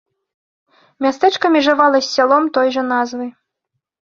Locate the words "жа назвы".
2.79-3.25